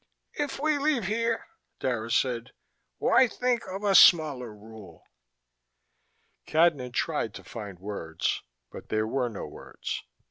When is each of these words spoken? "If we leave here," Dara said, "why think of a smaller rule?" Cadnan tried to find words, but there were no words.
"If 0.33 0.57
we 0.59 0.79
leave 0.79 1.03
here," 1.03 1.45
Dara 1.79 2.09
said, 2.09 2.53
"why 2.97 3.27
think 3.27 3.67
of 3.67 3.83
a 3.83 3.93
smaller 3.93 4.51
rule?" 4.51 5.03
Cadnan 6.47 6.93
tried 6.93 7.35
to 7.35 7.43
find 7.43 7.77
words, 7.77 8.41
but 8.71 8.89
there 8.89 9.05
were 9.05 9.29
no 9.29 9.45
words. 9.45 10.01